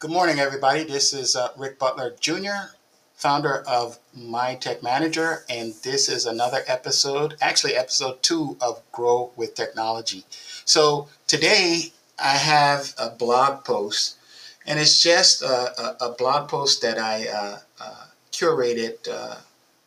Good 0.00 0.12
morning, 0.12 0.38
everybody. 0.38 0.84
This 0.84 1.12
is 1.12 1.34
uh, 1.34 1.48
Rick 1.56 1.80
Butler 1.80 2.14
Jr., 2.20 2.70
founder 3.16 3.64
of 3.66 3.98
My 4.14 4.54
Tech 4.54 4.80
Manager, 4.80 5.44
and 5.50 5.74
this 5.82 6.08
is 6.08 6.24
another 6.24 6.62
episode, 6.68 7.34
actually, 7.40 7.74
episode 7.74 8.22
two 8.22 8.56
of 8.60 8.80
Grow 8.92 9.32
with 9.34 9.56
Technology. 9.56 10.24
So, 10.64 11.08
today 11.26 11.92
I 12.16 12.36
have 12.36 12.94
a 12.96 13.10
blog 13.10 13.64
post, 13.64 14.18
and 14.64 14.78
it's 14.78 15.02
just 15.02 15.42
a, 15.42 15.82
a, 15.82 16.10
a 16.10 16.12
blog 16.12 16.48
post 16.48 16.80
that 16.82 16.96
I 16.96 17.26
uh, 17.26 17.58
uh, 17.80 18.04
curated 18.30 18.98
uh, 19.10 19.38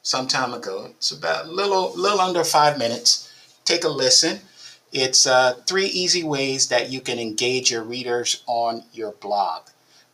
some 0.03 0.27
time 0.27 0.53
ago. 0.53 0.87
It's 0.89 1.11
about 1.11 1.45
a 1.45 1.51
little, 1.51 1.93
little 1.95 2.19
under 2.19 2.43
five 2.43 2.77
minutes. 2.77 3.31
Take 3.63 3.85
a 3.85 3.89
listen. 3.89 4.41
It's 4.91 5.25
uh, 5.25 5.53
three 5.65 5.85
easy 5.85 6.25
ways 6.25 6.67
that 6.67 6.89
you 6.89 6.99
can 6.99 7.17
engage 7.17 7.71
your 7.71 7.83
readers 7.83 8.43
on 8.45 8.83
your 8.91 9.13
blog 9.13 9.61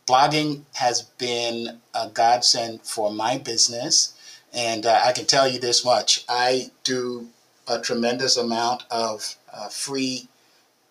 blogging 0.08 0.62
has 0.74 1.02
been 1.02 1.78
a 1.94 2.08
godsend 2.08 2.82
for 2.82 3.12
my 3.12 3.36
business. 3.36 4.14
And 4.52 4.86
uh, 4.86 5.02
I 5.04 5.12
can 5.12 5.26
tell 5.26 5.46
you 5.46 5.60
this 5.60 5.84
much 5.84 6.24
I 6.28 6.70
do 6.82 7.28
a 7.68 7.80
tremendous 7.80 8.36
amount 8.38 8.84
of 8.90 9.36
uh, 9.52 9.68
free 9.68 10.28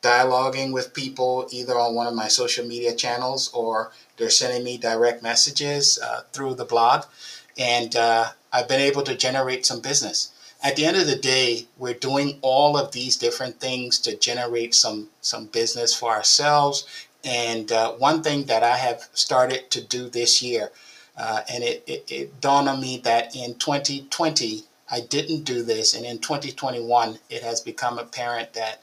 dialoguing 0.03 0.71
with 0.71 0.93
people 0.93 1.47
either 1.51 1.77
on 1.77 1.95
one 1.95 2.05
of 2.05 2.13
my 2.13 2.27
social 2.27 2.65
media 2.65 2.93
channels 2.93 3.51
or 3.53 3.91
they're 4.17 4.29
sending 4.29 4.63
me 4.63 4.77
direct 4.77 5.23
messages 5.23 5.97
uh, 5.97 6.21
through 6.31 6.53
the 6.53 6.65
blog. 6.65 7.05
And 7.57 7.95
uh, 7.95 8.27
I've 8.53 8.67
been 8.67 8.79
able 8.79 9.01
to 9.03 9.15
generate 9.15 9.65
some 9.65 9.81
business. 9.81 10.31
At 10.63 10.75
the 10.75 10.85
end 10.85 10.97
of 10.97 11.07
the 11.07 11.15
day, 11.15 11.67
we're 11.77 11.93
doing 11.93 12.39
all 12.41 12.77
of 12.77 12.91
these 12.91 13.15
different 13.15 13.59
things 13.59 13.99
to 13.99 14.15
generate 14.17 14.73
some 14.73 15.09
some 15.21 15.45
business 15.47 15.93
for 15.93 16.11
ourselves 16.11 16.85
and 17.27 17.73
uh, 17.73 17.91
one 17.93 18.23
thing 18.23 18.45
that 18.45 18.63
I 18.63 18.77
have 18.77 19.09
started 19.13 19.69
to 19.71 19.83
do 19.83 20.07
this 20.07 20.41
year, 20.41 20.71
uh, 21.17 21.41
and 21.51 21.61
it, 21.61 21.83
it, 21.85 22.09
it, 22.09 22.41
dawned 22.41 22.69
on 22.69 22.79
me 22.79 22.99
that 23.03 23.35
in 23.35 23.55
2020, 23.55 24.63
I 24.89 25.01
didn't 25.01 25.43
do 25.43 25.61
this. 25.61 25.93
And 25.93 26.05
in 26.05 26.19
2021, 26.19 27.19
it 27.29 27.43
has 27.43 27.59
become 27.59 27.99
apparent 27.99 28.53
that 28.53 28.81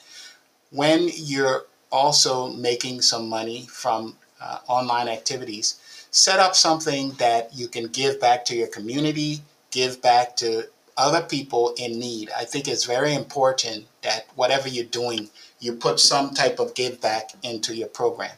when 0.70 1.08
you're 1.14 1.64
also 1.90 2.50
making 2.50 3.00
some 3.00 3.30
money 3.30 3.66
from 3.70 4.16
uh, 4.42 4.58
online 4.66 5.08
activities, 5.08 5.80
set 6.10 6.38
up 6.38 6.54
something 6.54 7.12
that 7.12 7.54
you 7.54 7.66
can 7.66 7.86
give 7.86 8.20
back 8.20 8.44
to 8.44 8.54
your 8.54 8.66
community, 8.66 9.40
give 9.70 10.02
back 10.02 10.36
to 10.36 10.68
other 10.96 11.22
people 11.22 11.74
in 11.76 11.98
need. 11.98 12.30
I 12.36 12.44
think 12.44 12.68
it's 12.68 12.84
very 12.84 13.14
important 13.14 13.86
that 14.02 14.26
whatever 14.34 14.68
you're 14.68 14.84
doing, 14.84 15.30
you 15.60 15.74
put 15.74 15.98
some 16.00 16.34
type 16.34 16.58
of 16.58 16.74
give 16.74 17.00
back 17.00 17.30
into 17.42 17.74
your 17.74 17.88
program. 17.88 18.36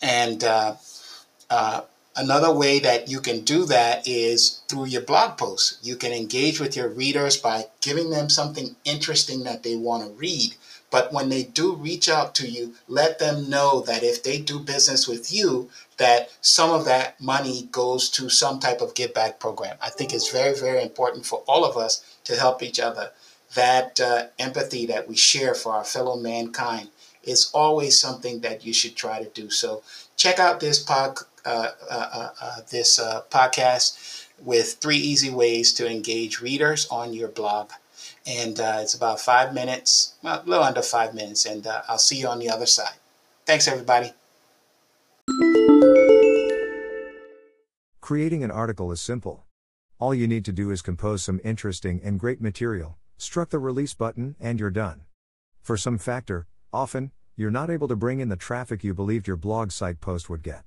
And 0.00 0.42
uh, 0.42 0.76
uh, 1.50 1.82
another 2.16 2.52
way 2.52 2.78
that 2.80 3.08
you 3.08 3.20
can 3.20 3.40
do 3.40 3.64
that 3.66 4.06
is 4.06 4.62
through 4.68 4.86
your 4.86 5.02
blog 5.02 5.38
posts. 5.38 5.78
You 5.82 5.96
can 5.96 6.12
engage 6.12 6.60
with 6.60 6.76
your 6.76 6.88
readers 6.88 7.36
by 7.36 7.66
giving 7.80 8.10
them 8.10 8.28
something 8.28 8.76
interesting 8.84 9.44
that 9.44 9.62
they 9.62 9.76
want 9.76 10.04
to 10.04 10.10
read. 10.12 10.54
But 10.90 11.10
when 11.10 11.30
they 11.30 11.44
do 11.44 11.74
reach 11.74 12.10
out 12.10 12.34
to 12.34 12.46
you, 12.46 12.74
let 12.86 13.18
them 13.18 13.48
know 13.48 13.80
that 13.80 14.02
if 14.02 14.22
they 14.22 14.38
do 14.38 14.60
business 14.60 15.08
with 15.08 15.32
you, 15.32 15.70
that 15.96 16.30
some 16.42 16.70
of 16.70 16.84
that 16.84 17.18
money 17.18 17.68
goes 17.72 18.10
to 18.10 18.28
some 18.28 18.60
type 18.60 18.82
of 18.82 18.94
give 18.94 19.14
back 19.14 19.40
program. 19.40 19.78
I 19.80 19.88
think 19.88 20.12
it's 20.12 20.30
very, 20.30 20.54
very 20.54 20.82
important 20.82 21.24
for 21.24 21.42
all 21.48 21.64
of 21.64 21.78
us 21.78 22.04
to 22.24 22.36
help 22.36 22.62
each 22.62 22.78
other. 22.78 23.10
That 23.54 24.00
uh, 24.00 24.26
empathy 24.38 24.84
that 24.86 25.08
we 25.08 25.16
share 25.16 25.54
for 25.54 25.72
our 25.72 25.84
fellow 25.84 26.16
mankind 26.16 26.88
is 27.22 27.50
always 27.54 27.98
something 27.98 28.40
that 28.40 28.64
you 28.66 28.72
should 28.74 28.96
try 28.96 29.22
to 29.22 29.30
do. 29.30 29.48
So 29.48 29.82
check 30.16 30.38
out 30.38 30.60
this 30.60 30.82
pod, 30.82 31.18
uh 31.18 31.24
Uh, 31.44 31.68
uh, 31.90 32.28
uh, 32.40 32.56
this 32.70 32.98
uh, 32.98 33.22
podcast 33.30 34.26
with 34.40 34.74
three 34.80 34.96
easy 34.96 35.30
ways 35.30 35.72
to 35.72 35.90
engage 35.90 36.40
readers 36.40 36.86
on 36.90 37.12
your 37.12 37.28
blog. 37.28 37.70
And 38.26 38.58
uh, 38.60 38.78
it's 38.80 38.94
about 38.94 39.20
five 39.20 39.52
minutes, 39.52 40.14
well, 40.22 40.42
a 40.44 40.48
little 40.48 40.64
under 40.64 40.82
five 40.82 41.14
minutes, 41.14 41.44
and 41.44 41.66
I'll 41.88 41.98
see 41.98 42.18
you 42.18 42.28
on 42.28 42.38
the 42.38 42.50
other 42.50 42.66
side. 42.66 42.94
Thanks, 43.46 43.66
everybody. 43.66 44.12
Creating 48.00 48.44
an 48.44 48.50
article 48.50 48.92
is 48.92 49.00
simple. 49.00 49.44
All 49.98 50.14
you 50.14 50.28
need 50.28 50.44
to 50.44 50.52
do 50.52 50.70
is 50.70 50.82
compose 50.82 51.22
some 51.24 51.40
interesting 51.44 52.00
and 52.04 52.18
great 52.18 52.40
material, 52.40 52.98
struck 53.16 53.50
the 53.50 53.58
release 53.58 53.94
button, 53.94 54.36
and 54.40 54.58
you're 54.60 54.70
done. 54.70 55.02
For 55.62 55.76
some 55.76 55.98
factor, 55.98 56.46
Often, 56.72 57.12
you're 57.36 57.50
not 57.50 57.70
able 57.70 57.88
to 57.88 57.96
bring 57.96 58.20
in 58.20 58.30
the 58.30 58.36
traffic 58.36 58.82
you 58.82 58.94
believed 58.94 59.26
your 59.26 59.36
blog 59.36 59.72
site 59.72 60.00
post 60.00 60.30
would 60.30 60.42
get. 60.42 60.64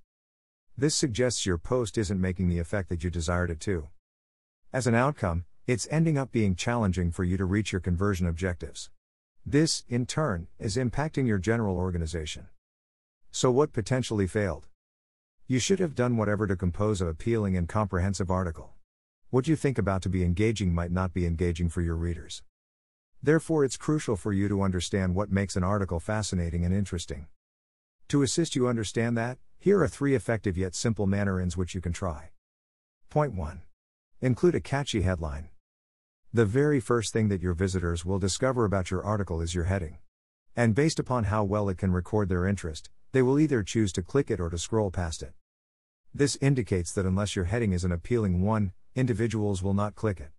This 0.78 0.94
suggests 0.94 1.46
your 1.46 1.58
post 1.58 1.97
isn't 1.97 2.19
making 2.19 2.50
the 2.50 2.59
effect 2.59 2.90
that 2.90 3.02
you 3.02 3.09
desired 3.09 3.50
it 3.50 3.62
to. 3.62 3.88
As 4.74 4.88
an 4.88 4.96
outcome, 4.96 5.46
it's 5.66 5.88
ending 5.90 6.18
up 6.18 6.34
being 6.34 6.53
challenging 6.53 7.12
for 7.12 7.24
you 7.24 7.38
to 7.38 7.46
reach 7.46 7.72
your 7.72 7.80
conversion 7.80 8.28
objectives. 8.28 8.90
This, 9.46 9.86
in 9.88 10.06
turn, 10.06 10.47
is 10.59 10.75
impacting 10.75 11.28
your 11.28 11.38
general 11.38 11.78
organization. 11.78 12.47
So, 13.31 13.52
what 13.52 13.72
potentially 13.72 14.28
failed? 14.28 14.68
You 15.47 15.59
should 15.59 15.80
have 15.80 15.96
done 15.96 16.18
whatever 16.18 16.46
to 16.46 16.58
compose 16.58 17.00
a 17.00 17.07
appealing 17.07 17.56
and 17.56 17.69
comprehensive 17.69 18.30
article. 18.30 18.74
What 19.30 19.47
you 19.47 19.56
think 19.56 19.78
about 19.78 20.02
to 20.02 20.09
be 20.09 20.24
engaging 20.25 20.74
might 20.74 20.92
not 20.92 21.13
be 21.13 21.25
engaging 21.25 21.69
for 21.69 21.81
your 21.81 21.96
readers. 21.96 22.44
Therefore, 23.24 23.63
it's 23.63 23.78
crucial 23.78 24.18
for 24.18 24.34
you 24.34 24.50
to 24.50 24.62
understand 24.62 25.16
what 25.16 25.31
makes 25.31 25.56
an 25.56 25.63
article 25.63 26.02
fascinating 26.02 26.66
and 26.66 26.75
interesting. 26.75 27.28
To 28.09 28.24
assist 28.24 28.57
you 28.57 28.68
understand 28.68 29.18
that, 29.18 29.38
here 29.65 29.81
are 29.81 29.87
three 29.87 30.13
effective 30.13 30.59
yet 30.59 30.75
simple 30.75 31.07
mannerings 31.07 31.57
which 31.57 31.73
you 31.73 31.81
can 31.81 31.91
try. 31.91 32.29
Point 33.09 33.33
1. 33.33 33.61
Include 34.21 34.53
a 34.53 34.59
catchy 34.59 35.01
headline. 35.01 35.49
The 36.31 36.45
very 36.45 36.79
first 36.79 37.11
thing 37.11 37.29
that 37.29 37.41
your 37.41 37.55
visitors 37.55 38.05
will 38.05 38.19
discover 38.19 38.65
about 38.65 38.91
your 38.91 39.03
article 39.03 39.41
is 39.41 39.55
your 39.55 39.63
heading. 39.63 39.97
And 40.55 40.75
based 40.75 40.99
upon 40.99 41.23
how 41.23 41.43
well 41.43 41.67
it 41.67 41.79
can 41.79 41.91
record 41.91 42.29
their 42.29 42.45
interest, 42.45 42.91
they 43.11 43.23
will 43.23 43.39
either 43.39 43.63
choose 43.63 43.91
to 43.93 44.03
click 44.03 44.29
it 44.29 44.39
or 44.39 44.51
to 44.51 44.57
scroll 44.59 44.91
past 44.91 45.23
it. 45.23 45.33
This 46.13 46.37
indicates 46.41 46.91
that 46.91 47.07
unless 47.07 47.35
your 47.35 47.45
heading 47.45 47.73
is 47.73 47.83
an 47.83 47.91
appealing 47.91 48.43
one, 48.43 48.71
individuals 48.93 49.63
will 49.63 49.73
not 49.73 49.95
click 49.95 50.19
it. 50.19 50.29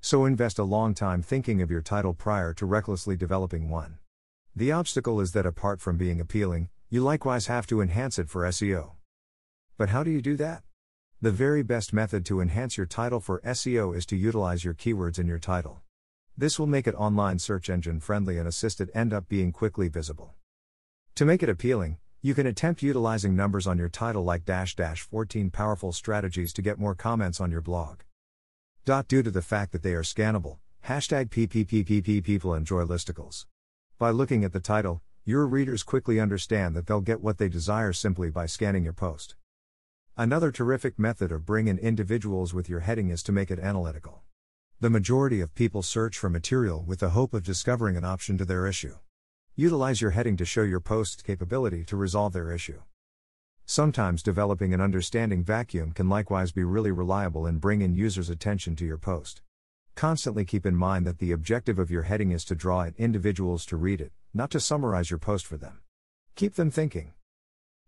So 0.00 0.26
invest 0.26 0.60
a 0.60 0.62
long 0.62 0.94
time 0.94 1.22
thinking 1.22 1.60
of 1.60 1.72
your 1.72 1.82
title 1.82 2.14
prior 2.14 2.54
to 2.54 2.66
recklessly 2.66 3.16
developing 3.16 3.68
one. 3.68 3.98
The 4.54 4.70
obstacle 4.70 5.20
is 5.20 5.32
that 5.32 5.44
apart 5.44 5.80
from 5.80 5.96
being 5.96 6.20
appealing, 6.20 6.68
you 6.94 7.00
likewise 7.00 7.48
have 7.48 7.66
to 7.66 7.80
enhance 7.80 8.20
it 8.20 8.28
for 8.28 8.42
SEO. 8.44 8.92
But 9.76 9.88
how 9.88 10.04
do 10.04 10.12
you 10.12 10.22
do 10.22 10.36
that? 10.36 10.62
The 11.20 11.32
very 11.32 11.64
best 11.64 11.92
method 11.92 12.24
to 12.26 12.40
enhance 12.40 12.76
your 12.76 12.86
title 12.86 13.18
for 13.18 13.40
SEO 13.40 13.96
is 13.96 14.06
to 14.06 14.16
utilize 14.16 14.62
your 14.62 14.74
keywords 14.74 15.18
in 15.18 15.26
your 15.26 15.40
title. 15.40 15.80
This 16.38 16.56
will 16.56 16.68
make 16.68 16.86
it 16.86 16.94
online 16.94 17.40
search 17.40 17.68
engine 17.68 17.98
friendly 17.98 18.38
and 18.38 18.46
assist 18.46 18.80
it 18.80 18.90
end 18.94 19.12
up 19.12 19.28
being 19.28 19.50
quickly 19.50 19.88
visible. 19.88 20.34
To 21.16 21.24
make 21.24 21.42
it 21.42 21.48
appealing, 21.48 21.98
you 22.22 22.32
can 22.32 22.46
attempt 22.46 22.80
utilizing 22.80 23.34
numbers 23.34 23.66
on 23.66 23.76
your 23.76 23.88
title 23.88 24.22
like 24.22 24.44
dash 24.44 24.76
dash 24.76 25.02
14 25.02 25.50
powerful 25.50 25.90
strategies 25.90 26.52
to 26.52 26.62
get 26.62 26.78
more 26.78 26.94
comments 26.94 27.40
on 27.40 27.50
your 27.50 27.60
blog. 27.60 28.02
Dot 28.84 29.08
Due 29.08 29.24
to 29.24 29.32
the 29.32 29.42
fact 29.42 29.72
that 29.72 29.82
they 29.82 29.94
are 29.94 30.04
scannable, 30.04 30.58
hashtag 30.86 31.30
PPPPP 31.30 32.22
people 32.22 32.54
enjoy 32.54 32.84
listicles. 32.84 33.46
By 33.98 34.10
looking 34.10 34.44
at 34.44 34.52
the 34.52 34.60
title, 34.60 35.02
your 35.26 35.46
readers 35.46 35.82
quickly 35.82 36.20
understand 36.20 36.76
that 36.76 36.86
they'll 36.86 37.00
get 37.00 37.22
what 37.22 37.38
they 37.38 37.48
desire 37.48 37.94
simply 37.94 38.28
by 38.28 38.44
scanning 38.44 38.84
your 38.84 38.92
post. 38.92 39.36
Another 40.18 40.52
terrific 40.52 40.98
method 40.98 41.32
of 41.32 41.46
bringing 41.46 41.78
individuals 41.78 42.52
with 42.52 42.68
your 42.68 42.80
heading 42.80 43.08
is 43.08 43.22
to 43.22 43.32
make 43.32 43.50
it 43.50 43.58
analytical. 43.58 44.20
The 44.80 44.90
majority 44.90 45.40
of 45.40 45.54
people 45.54 45.82
search 45.82 46.18
for 46.18 46.28
material 46.28 46.84
with 46.86 46.98
the 46.98 47.10
hope 47.10 47.32
of 47.32 47.42
discovering 47.42 47.96
an 47.96 48.04
option 48.04 48.36
to 48.36 48.44
their 48.44 48.66
issue. 48.66 48.96
Utilize 49.56 50.02
your 50.02 50.10
heading 50.10 50.36
to 50.36 50.44
show 50.44 50.62
your 50.62 50.80
post's 50.80 51.22
capability 51.22 51.84
to 51.84 51.96
resolve 51.96 52.34
their 52.34 52.52
issue. 52.52 52.82
Sometimes 53.64 54.22
developing 54.22 54.74
an 54.74 54.82
understanding 54.82 55.42
vacuum 55.42 55.92
can 55.92 56.10
likewise 56.10 56.52
be 56.52 56.64
really 56.64 56.90
reliable 56.90 57.46
in 57.46 57.56
bringing 57.56 57.94
users' 57.94 58.28
attention 58.28 58.76
to 58.76 58.84
your 58.84 58.98
post. 58.98 59.40
Constantly 59.94 60.44
keep 60.44 60.66
in 60.66 60.74
mind 60.74 61.06
that 61.06 61.18
the 61.18 61.30
objective 61.30 61.78
of 61.78 61.90
your 61.90 62.02
heading 62.02 62.32
is 62.32 62.44
to 62.44 62.56
draw 62.56 62.82
in 62.82 62.94
individuals 62.98 63.64
to 63.66 63.76
read 63.76 64.00
it, 64.00 64.12
not 64.32 64.50
to 64.50 64.58
summarize 64.58 65.08
your 65.08 65.18
post 65.18 65.46
for 65.46 65.56
them. 65.56 65.80
Keep 66.34 66.56
them 66.56 66.70
thinking. 66.70 67.12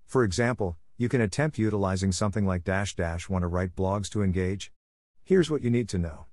For 0.06 0.22
example, 0.22 0.76
you 0.96 1.08
can 1.08 1.20
attempt 1.20 1.58
utilizing 1.58 2.12
something 2.12 2.46
like 2.46 2.62
dash 2.62 2.94
dash 2.94 3.28
want 3.28 3.42
to 3.42 3.48
write 3.48 3.74
blogs 3.74 4.08
to 4.10 4.22
engage. 4.22 4.70
Here's 5.24 5.50
what 5.50 5.62
you 5.62 5.70
need 5.70 5.88
to 5.88 5.98
know. 5.98 6.26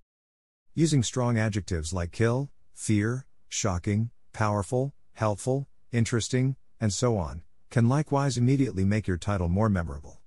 Using 0.76 1.02
strong 1.02 1.40
adjectives 1.40 1.92
like 1.92 2.12
kill, 2.12 2.52
fear, 2.74 3.26
shocking, 3.50 4.12
powerful, 4.32 4.94
helpful, 5.14 5.68
interesting, 5.92 6.56
and 6.80 6.94
so 6.94 7.18
on, 7.18 7.42
can 7.72 7.90
likewise 7.90 8.38
immediately 8.38 8.86
make 8.86 9.08
your 9.08 9.18
title 9.18 9.50
more 9.50 9.70
memorable. 9.70 10.20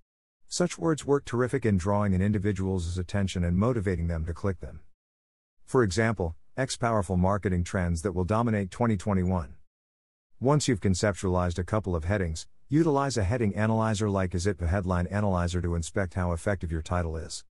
Such 0.49 0.77
words 0.77 1.07
work 1.07 1.25
terrific 1.25 1.65
in 1.65 1.77
drawing 1.77 2.15
an 2.15 2.23
individual's 2.23 2.99
attention 2.99 3.45
and 3.45 3.57
motivating 3.57 4.09
them 4.09 4.27
to 4.27 4.35
click 4.35 4.59
them. 4.59 4.81
For 5.67 5.83
example, 5.83 6.35
X 6.57 6.77
powerful 6.77 7.19
marketing 7.19 7.63
trends 7.63 8.03
that 8.03 8.13
will 8.13 8.25
dominate 8.25 8.71
2021. 8.71 9.55
Once 10.41 10.67
you've 10.67 10.81
conceptualized 10.81 11.59
a 11.59 11.65
couple 11.65 11.95
of 11.95 12.05
headings, 12.05 12.47
Utilize 12.69 13.17
a 13.17 13.23
heading 13.23 13.55
analyzer 13.55 14.11
like 14.11 14.33
Azitpa 14.33 14.67
Headline 14.67 15.07
Analyzer 15.07 15.63
to 15.63 15.77
inspect 15.77 16.15
how 16.15 16.33
effective 16.33 16.73
your 16.73 16.83
title 16.83 17.17
is. 17.17 17.45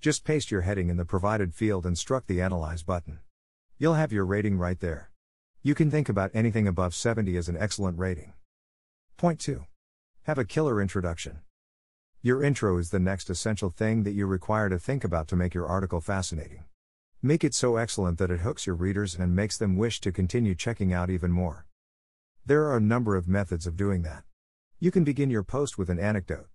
Just 0.00 0.22
paste 0.22 0.52
your 0.52 0.60
heading 0.60 0.88
in 0.88 0.96
the 0.96 1.04
provided 1.04 1.52
field 1.52 1.84
and 1.84 1.98
struck 1.98 2.28
the 2.28 2.40
Analyze 2.40 2.84
button. 2.84 3.18
You'll 3.76 3.94
have 3.94 4.12
your 4.12 4.24
rating 4.24 4.56
right 4.56 4.78
there. 4.78 5.10
You 5.64 5.74
can 5.74 5.90
think 5.90 6.08
about 6.08 6.30
anything 6.32 6.68
above 6.68 6.94
70 6.94 7.36
as 7.36 7.48
an 7.48 7.56
excellent 7.58 7.98
rating. 7.98 8.34
Point 9.16 9.40
2. 9.40 9.64
Have 10.26 10.38
a 10.38 10.44
killer 10.44 10.80
introduction. 10.80 11.40
Your 12.22 12.40
intro 12.40 12.78
is 12.78 12.90
the 12.90 13.00
next 13.00 13.28
essential 13.28 13.70
thing 13.70 14.04
that 14.04 14.12
you 14.12 14.26
require 14.26 14.68
to 14.68 14.78
think 14.78 15.02
about 15.02 15.26
to 15.26 15.34
make 15.34 15.54
your 15.54 15.66
article 15.66 16.00
fascinating. 16.00 16.66
Make 17.26 17.42
it 17.42 17.54
so 17.54 17.74
excellent 17.74 18.18
that 18.18 18.30
it 18.30 18.42
hooks 18.42 18.68
your 18.68 18.76
readers 18.76 19.16
and 19.16 19.34
makes 19.34 19.58
them 19.58 19.76
wish 19.76 20.00
to 20.02 20.12
continue 20.12 20.54
checking 20.54 20.92
out 20.92 21.10
even 21.10 21.32
more. 21.32 21.66
There 22.44 22.62
are 22.66 22.76
a 22.76 22.80
number 22.80 23.16
of 23.16 23.26
methods 23.26 23.66
of 23.66 23.76
doing 23.76 24.02
that. 24.02 24.22
You 24.78 24.92
can 24.92 25.02
begin 25.02 25.28
your 25.28 25.42
post 25.42 25.76
with 25.76 25.90
an 25.90 25.98
anecdote. 25.98 26.46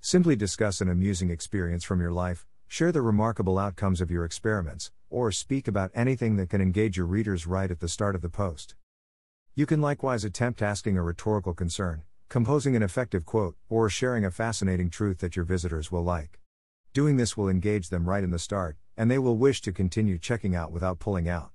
Simply 0.00 0.34
discuss 0.34 0.80
an 0.80 0.88
amusing 0.88 1.28
experience 1.28 1.84
from 1.84 2.00
your 2.00 2.10
life, 2.10 2.46
share 2.66 2.90
the 2.90 3.02
remarkable 3.02 3.58
outcomes 3.58 4.00
of 4.00 4.10
your 4.10 4.24
experiments, 4.24 4.90
or 5.10 5.30
speak 5.30 5.68
about 5.68 5.90
anything 5.94 6.36
that 6.36 6.48
can 6.48 6.62
engage 6.62 6.96
your 6.96 7.04
readers 7.04 7.46
right 7.46 7.70
at 7.70 7.80
the 7.80 7.86
start 7.86 8.14
of 8.14 8.22
the 8.22 8.30
post. 8.30 8.76
You 9.54 9.66
can 9.66 9.82
likewise 9.82 10.24
attempt 10.24 10.62
asking 10.62 10.96
a 10.96 11.02
rhetorical 11.02 11.52
concern, 11.52 12.04
composing 12.30 12.74
an 12.74 12.82
effective 12.82 13.26
quote, 13.26 13.56
or 13.68 13.90
sharing 13.90 14.24
a 14.24 14.30
fascinating 14.30 14.88
truth 14.88 15.18
that 15.18 15.36
your 15.36 15.44
visitors 15.44 15.92
will 15.92 16.02
like. 16.02 16.40
Doing 16.94 17.18
this 17.18 17.36
will 17.36 17.50
engage 17.50 17.90
them 17.90 18.08
right 18.08 18.24
in 18.24 18.30
the 18.30 18.38
start, 18.38 18.78
and 18.96 19.10
they 19.10 19.18
will 19.18 19.36
wish 19.36 19.60
to 19.62 19.72
continue 19.72 20.18
checking 20.18 20.54
out 20.54 20.72
without 20.72 20.98
pulling 20.98 21.28
out. 21.28 21.50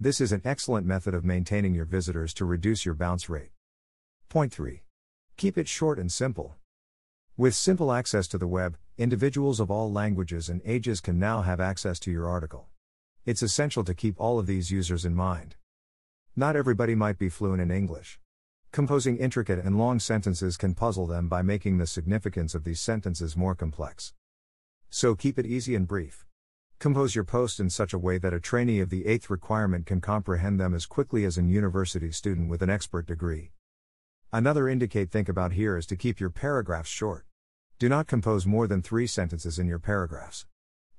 This 0.00 0.20
is 0.20 0.32
an 0.32 0.42
excellent 0.44 0.86
method 0.86 1.14
of 1.14 1.24
maintaining 1.24 1.74
your 1.74 1.84
visitors 1.84 2.32
to 2.34 2.44
reduce 2.44 2.86
your 2.86 2.94
bounce 2.94 3.28
rate. 3.28 3.50
Point 4.28 4.52
3. 4.52 4.82
Keep 5.36 5.58
it 5.58 5.68
short 5.68 5.98
and 5.98 6.10
simple. 6.10 6.54
With 7.36 7.54
simple 7.54 7.92
access 7.92 8.28
to 8.28 8.38
the 8.38 8.46
web, 8.46 8.76
individuals 8.96 9.60
of 9.60 9.70
all 9.70 9.92
languages 9.92 10.48
and 10.48 10.60
ages 10.64 11.00
can 11.00 11.18
now 11.18 11.42
have 11.42 11.60
access 11.60 11.98
to 12.00 12.10
your 12.10 12.28
article. 12.28 12.68
It's 13.26 13.42
essential 13.42 13.84
to 13.84 13.94
keep 13.94 14.14
all 14.18 14.38
of 14.38 14.46
these 14.46 14.70
users 14.70 15.04
in 15.04 15.14
mind. 15.14 15.56
Not 16.36 16.56
everybody 16.56 16.94
might 16.94 17.18
be 17.18 17.28
fluent 17.28 17.60
in 17.60 17.70
English. 17.70 18.20
Composing 18.70 19.16
intricate 19.16 19.58
and 19.58 19.78
long 19.78 19.98
sentences 19.98 20.56
can 20.56 20.74
puzzle 20.74 21.06
them 21.06 21.28
by 21.28 21.42
making 21.42 21.78
the 21.78 21.86
significance 21.86 22.54
of 22.54 22.64
these 22.64 22.80
sentences 22.80 23.36
more 23.36 23.54
complex. 23.54 24.12
So 24.90 25.14
keep 25.14 25.38
it 25.38 25.46
easy 25.46 25.74
and 25.74 25.88
brief. 25.88 26.27
Compose 26.78 27.12
your 27.12 27.24
post 27.24 27.58
in 27.58 27.68
such 27.68 27.92
a 27.92 27.98
way 27.98 28.18
that 28.18 28.32
a 28.32 28.38
trainee 28.38 28.78
of 28.78 28.88
the 28.88 29.04
eighth 29.06 29.28
requirement 29.30 29.84
can 29.84 30.00
comprehend 30.00 30.60
them 30.60 30.74
as 30.74 30.86
quickly 30.86 31.24
as 31.24 31.36
an 31.36 31.48
university 31.48 32.12
student 32.12 32.48
with 32.48 32.62
an 32.62 32.70
expert 32.70 33.04
degree. 33.04 33.50
Another 34.32 34.68
indicate 34.68 35.10
think 35.10 35.28
about 35.28 35.54
here 35.54 35.76
is 35.76 35.86
to 35.86 35.96
keep 35.96 36.20
your 36.20 36.30
paragraphs 36.30 36.88
short. 36.88 37.26
Do 37.80 37.88
not 37.88 38.06
compose 38.06 38.46
more 38.46 38.68
than 38.68 38.80
three 38.80 39.08
sentences 39.08 39.58
in 39.58 39.66
your 39.66 39.80
paragraphs. 39.80 40.46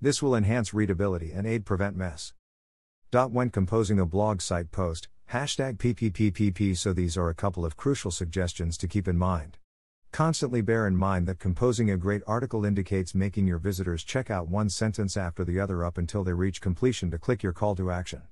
This 0.01 0.21
will 0.21 0.35
enhance 0.35 0.73
readability 0.73 1.31
and 1.31 1.47
aid 1.47 1.65
prevent 1.65 1.95
mess. 1.95 2.33
When 3.11 3.49
composing 3.49 4.01
a 4.01 4.05
blog 4.05 4.41
site 4.41 4.71
post, 4.71 5.07
hashtag 5.31 5.77
PPPPP. 5.77 6.75
So 6.75 6.91
these 6.91 7.15
are 7.15 7.29
a 7.29 7.35
couple 7.35 7.63
of 7.63 7.77
crucial 7.77 8.11
suggestions 8.11 8.77
to 8.79 8.87
keep 8.89 9.07
in 9.07 9.17
mind. 9.17 9.57
Constantly 10.11 10.61
bear 10.61 10.87
in 10.87 10.97
mind 10.97 11.27
that 11.27 11.39
composing 11.39 11.91
a 11.91 11.97
great 11.97 12.21
article 12.25 12.65
indicates 12.65 13.13
making 13.13 13.47
your 13.47 13.59
visitors 13.59 14.03
check 14.03 14.29
out 14.29 14.47
one 14.47 14.69
sentence 14.69 15.15
after 15.15 15.43
the 15.43 15.59
other 15.59 15.85
up 15.85 15.97
until 15.97 16.23
they 16.23 16.33
reach 16.33 16.61
completion 16.61 17.11
to 17.11 17.19
click 17.19 17.43
your 17.43 17.53
call 17.53 17.75
to 17.75 17.91
action. 17.91 18.23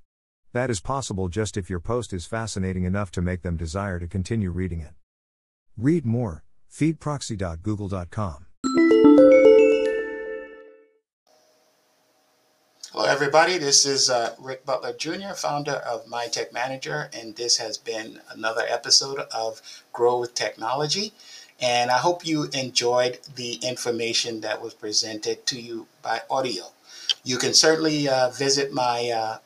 That 0.53 0.69
is 0.69 0.79
possible 0.79 1.27
just 1.29 1.55
if 1.55 1.69
your 1.69 1.79
post 1.79 2.13
is 2.13 2.25
fascinating 2.25 2.83
enough 2.83 3.11
to 3.11 3.21
make 3.21 3.43
them 3.43 3.57
desire 3.57 3.99
to 3.99 4.07
continue 4.07 4.49
reading 4.49 4.81
it. 4.81 4.93
Read 5.77 6.05
more, 6.05 6.43
feedproxy.google.com. 6.71 8.45
Hello, 12.91 13.05
everybody. 13.05 13.59
This 13.59 13.85
is 13.85 14.09
uh, 14.09 14.33
Rick 14.39 14.65
Butler 14.65 14.93
Jr., 14.93 15.33
founder 15.35 15.73
of 15.73 16.07
MyTech 16.07 16.51
Manager, 16.51 17.11
and 17.13 17.35
this 17.35 17.57
has 17.57 17.77
been 17.77 18.19
another 18.31 18.63
episode 18.67 19.19
of 19.31 19.61
Grow 19.93 20.19
with 20.19 20.33
Technology. 20.33 21.13
And 21.59 21.89
I 21.89 21.97
hope 21.97 22.23
you 22.25 22.43
enjoyed 22.53 23.17
the 23.35 23.53
information 23.63 24.41
that 24.41 24.61
was 24.61 24.75
presented 24.75 25.47
to 25.47 25.59
you 25.59 25.87
by 26.03 26.21
audio. 26.29 26.65
You 27.23 27.37
can 27.37 27.53
certainly 27.53 28.07
uh, 28.07 28.29
visit 28.29 28.71
my 28.71 29.09
uh, 29.09 29.39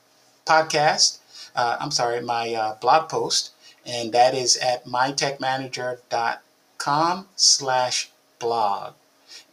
podcast, 0.45 1.19
uh, 1.55 1.77
I'm 1.79 1.91
sorry, 1.91 2.19
my 2.21 2.53
uh, 2.53 2.75
blog 2.75 3.07
post, 3.09 3.51
and 3.85 4.11
that 4.11 4.35
is 4.35 4.57
at 4.57 4.85
mytechmanager.com 4.85 7.27
slash 7.35 8.11
blog. 8.39 8.93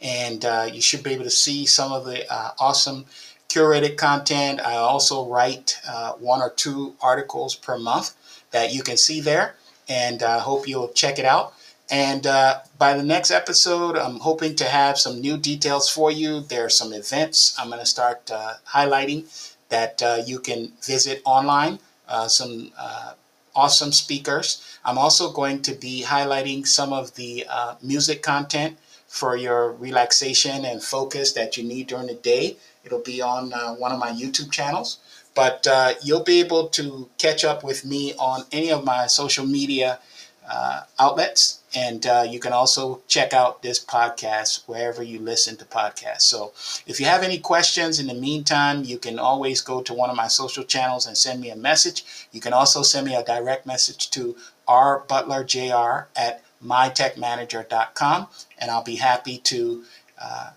And 0.01 0.43
uh, 0.43 0.67
you 0.71 0.81
should 0.81 1.03
be 1.03 1.11
able 1.11 1.23
to 1.23 1.29
see 1.29 1.65
some 1.65 1.93
of 1.93 2.03
the 2.05 2.31
uh, 2.31 2.51
awesome 2.59 3.05
curated 3.47 3.95
content. 3.97 4.59
I 4.59 4.75
also 4.75 5.25
write 5.25 5.79
one 6.19 6.41
or 6.41 6.51
two 6.51 6.95
articles 7.01 7.55
per 7.55 7.77
month 7.77 8.13
that 8.51 8.73
you 8.73 8.83
can 8.83 8.97
see 8.97 9.21
there, 9.21 9.55
and 9.87 10.21
I 10.23 10.39
hope 10.39 10.67
you'll 10.67 10.89
check 10.89 11.19
it 11.19 11.25
out. 11.25 11.53
And 11.89 12.27
uh, 12.27 12.59
by 12.77 12.93
the 12.93 13.03
next 13.03 13.31
episode, 13.31 13.97
I'm 13.97 14.19
hoping 14.19 14.55
to 14.57 14.65
have 14.65 14.99
some 14.99 15.21
new 15.21 15.37
details 15.37 15.89
for 15.89 16.11
you. 16.11 16.41
There 16.41 16.65
are 16.65 16.69
some 16.69 16.93
events 16.93 17.55
I'm 17.57 17.69
going 17.69 17.79
to 17.79 17.85
start 17.85 18.29
uh, 18.31 18.55
highlighting 18.67 19.25
that 19.69 20.01
uh, 20.01 20.21
you 20.25 20.39
can 20.39 20.73
visit 20.83 21.21
online, 21.25 21.79
uh, 22.07 22.27
some 22.27 22.71
uh, 22.77 23.13
awesome 23.55 23.91
speakers. 23.91 24.63
I'm 24.85 24.99
also 24.99 25.31
going 25.31 25.63
to 25.63 25.73
be 25.73 26.03
highlighting 26.05 26.67
some 26.67 26.93
of 26.93 27.15
the 27.15 27.45
uh, 27.49 27.75
music 27.81 28.21
content 28.21 28.77
for 29.07 29.35
your 29.35 29.71
relaxation 29.73 30.65
and 30.65 30.83
focus 30.83 31.33
that 31.33 31.57
you 31.57 31.63
need 31.63 31.87
during 31.87 32.07
the 32.07 32.13
day. 32.13 32.57
It'll 32.83 33.01
be 33.01 33.21
on 33.21 33.51
one 33.79 33.91
of 33.91 33.99
my 33.99 34.11
YouTube 34.11 34.51
channels. 34.51 34.99
But 35.33 35.67
you'll 36.03 36.23
be 36.23 36.39
able 36.39 36.67
to 36.69 37.09
catch 37.17 37.43
up 37.43 37.63
with 37.63 37.83
me 37.83 38.13
on 38.15 38.45
any 38.51 38.71
of 38.71 38.85
my 38.85 39.07
social 39.07 39.45
media 39.45 39.99
uh, 40.49 40.81
outlets. 40.97 41.59
And 41.75 42.05
uh, 42.07 42.25
you 42.27 42.39
can 42.39 42.51
also 42.51 43.01
check 43.07 43.31
out 43.33 43.61
this 43.61 43.83
podcast 43.83 44.63
wherever 44.67 45.03
you 45.03 45.19
listen 45.19 45.55
to 45.57 45.65
podcasts. 45.65 46.21
So 46.21 46.51
if 46.87 46.99
you 46.99 47.05
have 47.05 47.21
any 47.21 47.37
questions 47.37 47.99
in 47.99 48.07
the 48.07 48.15
meantime, 48.15 48.83
you 48.83 48.97
can 48.97 49.19
always 49.19 49.61
go 49.61 49.81
to 49.83 49.93
one 49.93 50.09
of 50.09 50.15
my 50.15 50.27
social 50.27 50.63
channels 50.63 51.05
and 51.05 51.15
send 51.15 51.39
me 51.39 51.51
a 51.51 51.55
message. 51.55 52.03
You 52.31 52.41
can 52.41 52.53
also 52.53 52.81
send 52.81 53.05
me 53.05 53.15
a 53.15 53.23
direct 53.23 53.67
message 53.67 54.09
to 54.11 54.35
rbutlerjr 54.67 56.05
at 56.15 56.43
mytechmanager.com, 56.63 58.27
and 58.57 58.71
I'll 58.71 58.83
be 58.83 58.97
happy 58.97 59.37
to 59.37 59.83
uh, 60.19 60.49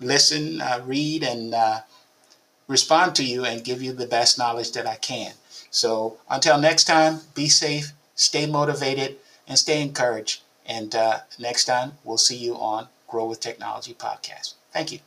listen, 0.00 0.60
uh, 0.60 0.82
read, 0.84 1.22
and 1.22 1.52
uh, 1.52 1.80
respond 2.68 3.14
to 3.16 3.24
you 3.24 3.44
and 3.44 3.64
give 3.64 3.82
you 3.82 3.92
the 3.92 4.06
best 4.06 4.38
knowledge 4.38 4.72
that 4.72 4.86
I 4.86 4.96
can. 4.96 5.32
So 5.70 6.18
until 6.30 6.58
next 6.58 6.84
time, 6.84 7.20
be 7.34 7.48
safe, 7.48 7.92
stay 8.16 8.46
motivated, 8.46 9.18
and 9.46 9.56
stay 9.58 9.80
encouraged. 9.80 10.42
And 10.66 10.94
uh, 10.96 11.20
next 11.38 11.66
time, 11.66 11.92
we'll 12.02 12.18
see 12.18 12.36
you 12.36 12.56
on 12.56 12.88
Grow 13.06 13.26
with 13.26 13.38
Technology 13.38 13.94
podcast. 13.94 14.54
Thank 14.72 14.90
you. 14.90 14.98